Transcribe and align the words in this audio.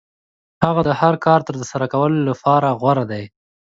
هغه 0.63 0.81
د 0.87 0.89
هر 1.01 1.13
کار 1.25 1.39
ترسره 1.47 1.85
کولو 1.93 2.19
لپاره 2.29 2.67
غوره 2.81 3.05
دی. 3.11 3.23